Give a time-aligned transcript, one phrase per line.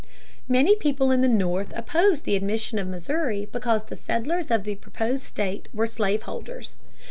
[0.47, 4.73] Many people in the North opposed the admission of Missouri because the settlers of the
[4.73, 6.77] proposed state were slaveholders.